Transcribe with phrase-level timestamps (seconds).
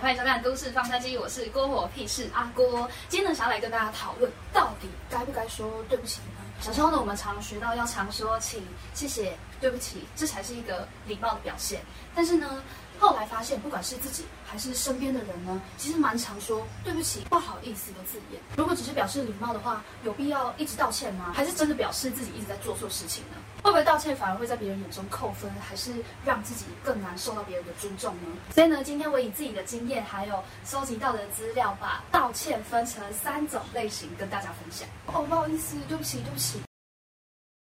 [0.00, 2.88] 欢迎收看《都市放大机》，我是郭火屁事阿郭。
[3.10, 6.44] 今天呢，想要来跟大家讨论，到底该不该说对不起呢？
[6.60, 8.62] 小时候呢，我们常学到要常说请、
[8.94, 11.80] 谢谢、对不起，这才是一个礼貌的表现。
[12.14, 12.62] 但是呢，
[12.98, 18.40] 后来发现，不管是自己还是身边的人呢，其实蛮常说对不起、不好意思的字眼。
[18.56, 21.32] 如果只是表示礼貌的话，有必要一直道歉吗？
[21.34, 23.36] 还是真的表示自己一直在做错事情呢？
[23.62, 25.92] 会不会道歉反而会在别人眼中扣分，还是
[26.24, 28.26] 让自己更难受到别人的尊重呢？
[28.54, 34.86] 所以呢，今天我以自己的经验还有收集到的资料，把道歉分成三种类型跟大家分享。
[35.14, 36.60] 哦，不好意思，对不起，对不起。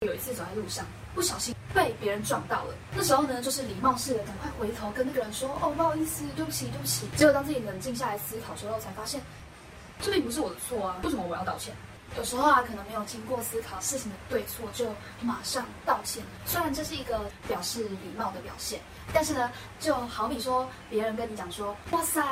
[0.06, 2.76] 有一次走在路上，不小心被别人撞到了。
[2.96, 9.20] 那时候呢，就是礼貌式的赶快回头跟那个人说：“哦，不好意思，对不起，对不起。”结果当自己冷静下来思考之后，才发现
[10.00, 11.74] 这并不是我的错啊，为什么我要道歉？
[12.16, 16.24] 有时候啊，可能没有经过思考事情的对错，就马上道歉。
[16.46, 18.80] 虽然这是一个表示礼貌的表现，
[19.14, 22.24] 但是呢，就好比说别人跟你讲说：“哇塞，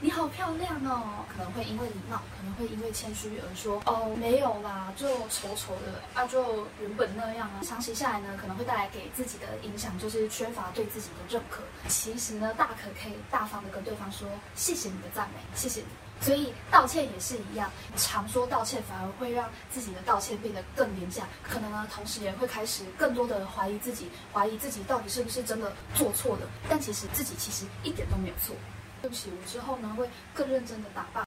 [0.00, 11.62] 你好漂亮哦。”可能会因为礼貌，可能会因为谦虚而说：“哦，没有啦，就丑丑的啊，就原本那样啊。”长期下来呢，可能会带来给自己的影响就是缺乏对自己的认可。
[11.88, 15.86] 其实呢，大可可以大方的跟对方说：“谢谢你的赞美，谢谢你。”
[16.20, 28.56] 所以道歉也是一样，常说道歉反而会让自己的道歉变得更廉价，可能呢，同时也会开始更多的怀疑自己，怀疑自己到底是不是真的做错的，但其实自己其实一点都没有错。
[29.02, 31.22] 对不起，我之后呢会更认真的打扮。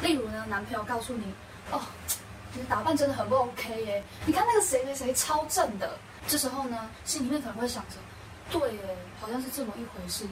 [0.00, 1.24] 例如呢，男朋友告诉你，
[1.72, 1.80] 哦，
[2.54, 5.98] 你的打扮真的很不 OK 耶，你看那个谁谁谁超正的，
[6.28, 7.96] 这时候呢，心里面可能会想着，
[8.56, 10.24] 对耶，好像是这么一回事。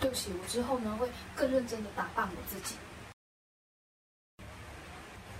[0.00, 2.76] 对不起，我之后呢会更认真的打扮我自己。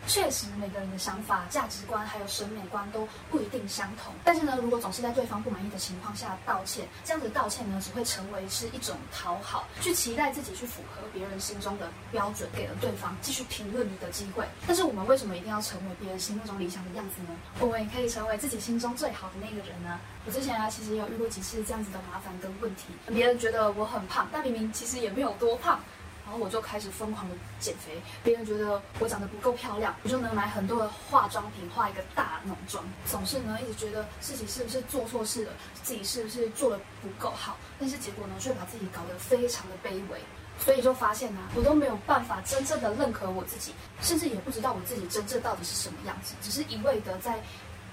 [0.07, 4.13] 确实，每个人的想法、价值观还有审美观都不一定相同。
[4.23, 14.45] 但是呢，如果总是在对方不满意的情况下道歉，这样子道歉呢，只会成为是一种讨好，去期待自己去符合别人心中的标准，给了对方继续评论你的机会。
[14.67, 17.37] 但是我们为什么一定要成为别人心目中理想的样子呢？
[17.61, 19.99] 我们也可以成为自己心中最好的那个人呢？
[20.27, 22.85] 我之前啊，其实也有遇过几次这样子的麻烦跟问题。
[23.09, 25.81] 别人觉得我很胖，但明明其实也没有多胖。
[26.25, 32.83] 然后我就开始疯狂的减肥，别人觉得我长得不够漂亮，我就能买很多的化妆品，化一个大浓妆。
[33.07, 35.53] 总是呢，一直觉得自己是不是做错事了，
[35.83, 40.21] 自己是不是做的不够好，但是结果呢，却把自己搞得非常的卑微。
[40.57, 47.43] 所以就发现呢，我都没有办法真正的认可我自己，甚至也不知道我自己真正到底是什么样子，只是一味的在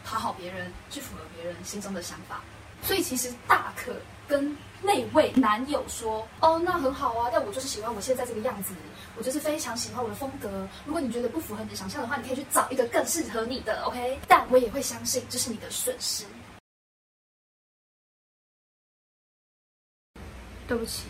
[0.06, 2.40] 讨好别人，去符合别人心中的想法。
[2.84, 3.94] 所以其实大可
[4.32, 8.74] 跟那位男友说：“哦，那很好啊，但我就是喜欢我现在这个样子，
[9.18, 10.66] 我就是非常喜欢我的风格。
[10.86, 14.18] 如果你觉得不符合你的想象的话，你可以去找一个更适合你的，OK？
[14.30, 16.24] 但我也会相信这是你的损失。
[20.66, 21.04] 对不起。”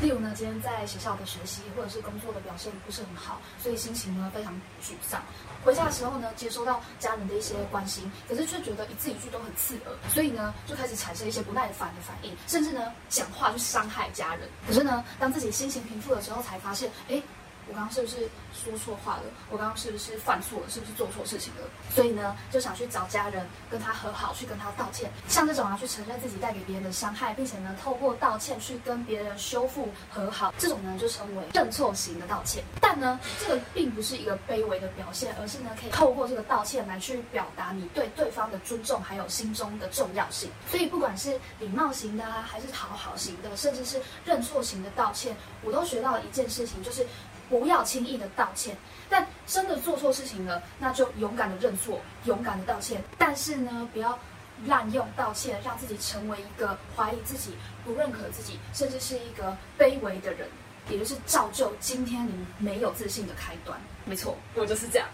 [0.00, 4.52] 例如呢，今天在学校的学习或者是工作的表现不是很好，所以心情呢非常
[4.82, 5.22] 沮丧。
[5.64, 14.48] 回家的时候呢，接收到家人的一些关心，可是却觉得一字一句都很刺耳，所以呢就开始产生一些不耐烦的反应，甚至呢讲话去伤害家人。
[14.66, 17.22] 可是呢，当自己心情平复的时候，才发现，哎。
[17.68, 19.22] 我刚刚是不是说错话了？
[19.50, 20.66] 我刚刚是不是犯错了？
[20.70, 21.62] 是不是做错事情了？
[21.94, 25.10] 所以呢，就想去找家人跟他和好，去跟他道歉。
[25.28, 32.62] 像这种啊，去承认自己带给别人的伤害，并且呢，透过道歉去跟别人修复和好，这种呢就称为认错型的道歉。
[32.80, 40.48] 但呢，这个并不是一个卑微的表现，而是呢，可以透过这个道歉来去表达你对对方的尊重，还有心中的重要性。
[40.70, 47.04] 所以，不管是礼貌型的啊，还是讨好型的，甚至是认错型的道歉，我都学到了一件事情，就是。
[47.48, 48.76] 不要轻易的道歉，
[49.08, 53.02] 但真的做错事情了，那就勇敢的认错，勇敢的道歉。
[53.16, 54.18] 但是呢，不要
[54.66, 57.54] 滥用道歉，让自己成为一个怀疑自己、
[57.84, 60.48] 不认可自己，甚至是一个卑微的人，
[60.88, 63.78] 也就是造就今天你没有自信的开端。
[64.04, 65.08] 没错，我就是这样。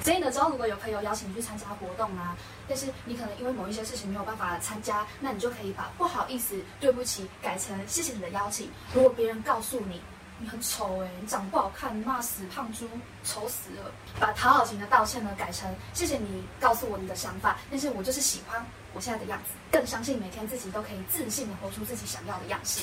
[0.00, 2.36] 所以呢，之后如果有朋友邀请你去参加活动啊，
[2.68, 8.70] 但是你可能因为某一些事情没有办法参加，那你就可以把不好意思、对不起改成谢谢你的邀请。
[8.94, 10.00] 如果别人告诉你，
[10.40, 12.88] 你很丑哎，你长得不好看，骂死胖猪，
[13.24, 13.90] 丑死了。
[14.20, 22.82] 把讨好型的道歉呢改成谢谢你告诉我你的想法，但是我就是喜欢我现在的样子，更相信每天自己都可以自信的活出自己想要的样式。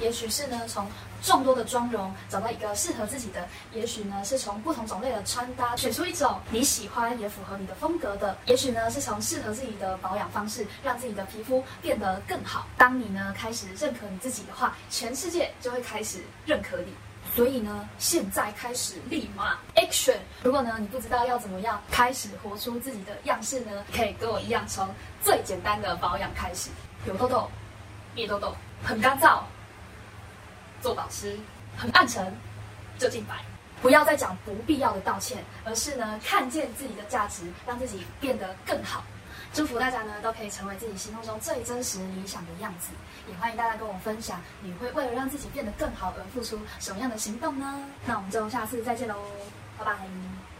[0.00, 0.86] 也许是呢，从
[1.22, 3.42] 众多的妆容找到一个适合自己的；
[3.72, 12.66] 也许呢，是从不同种类的穿搭选出一种你喜欢也符合你的风格的；也许呢，是从适合自己的保养方式，让自己的皮肤变得更好。
[12.78, 16.94] 当你呢开始认可你自己的话，全世界就会开始认可你。
[17.36, 20.16] 所以呢，现在开始立马 action！
[20.42, 24.88] 如果呢你不知道要怎么样开始活出自己的样式呢，可以跟我一样，从
[25.22, 26.70] 最简单的保养开始。
[27.06, 27.48] 有痘痘，
[28.14, 29.40] 灭痘痘，很干燥。
[30.80, 31.38] 做保湿，
[31.76, 32.34] 很暗沉
[32.98, 33.36] 就进白。
[33.82, 39.02] 不要再讲不必要的道歉，而是呢看见自己的价值，让自己变得更好。
[39.52, 42.90] 祝福大家呢都可以成为自己心目中最真实理想的样子。
[43.26, 47.82] 也欢迎大家跟我分享，你会为了让自己变得更好而付出什么样的行动呢？
[48.06, 49.16] 那我们就下次再见喽，
[49.78, 50.59] 拜拜。